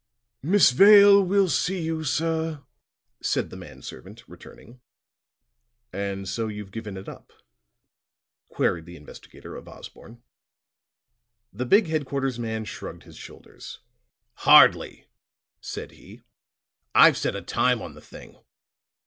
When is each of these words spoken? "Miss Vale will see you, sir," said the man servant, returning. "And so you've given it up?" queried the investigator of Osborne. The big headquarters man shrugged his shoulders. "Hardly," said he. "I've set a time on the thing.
"Miss 0.41 0.71
Vale 0.71 1.21
will 1.23 1.47
see 1.47 1.79
you, 1.79 2.03
sir," 2.03 2.63
said 3.21 3.51
the 3.51 3.55
man 3.55 3.83
servant, 3.83 4.23
returning. 4.27 4.81
"And 5.93 6.27
so 6.27 6.47
you've 6.47 6.71
given 6.71 6.97
it 6.97 7.07
up?" 7.07 7.31
queried 8.49 8.87
the 8.87 8.95
investigator 8.95 9.55
of 9.55 9.67
Osborne. 9.67 10.23
The 11.53 11.67
big 11.67 11.85
headquarters 11.85 12.39
man 12.39 12.65
shrugged 12.65 13.03
his 13.03 13.15
shoulders. 13.15 13.81
"Hardly," 14.37 15.05
said 15.59 15.91
he. 15.91 16.23
"I've 16.95 17.15
set 17.15 17.35
a 17.35 17.43
time 17.43 17.79
on 17.79 17.93
the 17.93 18.01
thing. 18.01 18.37